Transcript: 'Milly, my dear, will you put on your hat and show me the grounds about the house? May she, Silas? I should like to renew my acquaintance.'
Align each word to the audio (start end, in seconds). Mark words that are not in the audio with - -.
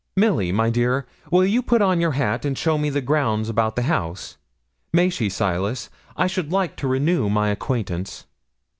'Milly, 0.15 0.51
my 0.51 0.71
dear, 0.71 1.05
will 1.29 1.45
you 1.45 1.61
put 1.61 1.79
on 1.79 2.01
your 2.01 2.13
hat 2.13 2.43
and 2.43 2.57
show 2.57 2.75
me 2.79 2.89
the 2.89 3.01
grounds 3.01 3.49
about 3.49 3.75
the 3.75 3.83
house? 3.83 4.37
May 4.91 5.11
she, 5.11 5.29
Silas? 5.29 5.91
I 6.17 6.25
should 6.25 6.51
like 6.51 6.75
to 6.77 6.87
renew 6.87 7.29
my 7.29 7.49
acquaintance.' 7.49 8.25